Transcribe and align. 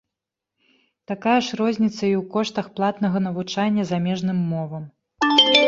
Такая 1.11 1.35
ж 1.47 1.59
розніца 1.59 1.93
і 1.93 1.95
ў 1.97 2.23
коштах 2.33 2.71
платнага 2.81 3.17
навучання 3.29 3.83
замежным 3.93 4.43
мовам. 4.53 4.83